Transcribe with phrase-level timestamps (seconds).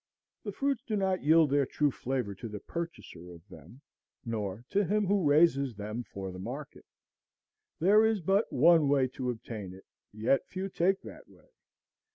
[0.43, 3.81] The fruits do not yield their true flavor to the purchaser of them,
[4.25, 6.85] nor to him who raises them for the market.
[7.79, 11.49] There is but one way to obtain it, yet few take that way.